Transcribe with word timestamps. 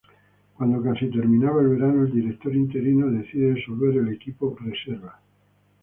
Cuando 0.55 0.81
casi 0.81 1.11
terminaba 1.11 1.61
el 1.61 1.67
verano, 1.67 2.05
el 2.05 2.11
director 2.11 2.55
interino 2.55 3.11
decide 3.11 3.53
disolver 3.53 3.97
el 3.97 4.11
equipo 4.15 4.57
"reserva". 4.59 5.21